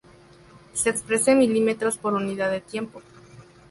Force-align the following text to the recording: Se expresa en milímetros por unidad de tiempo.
Se 0.73 0.89
expresa 0.89 1.31
en 1.31 1.37
milímetros 1.37 1.99
por 1.99 2.15
unidad 2.15 2.49
de 2.49 2.59
tiempo. 2.61 3.03